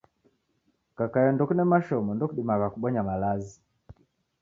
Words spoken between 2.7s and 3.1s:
kubonya